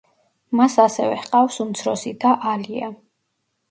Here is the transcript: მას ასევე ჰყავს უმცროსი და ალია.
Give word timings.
მას 0.59 0.77
ასევე 0.85 1.19
ჰყავს 1.27 1.61
უმცროსი 1.69 2.17
და 2.27 2.37
ალია. 2.57 2.95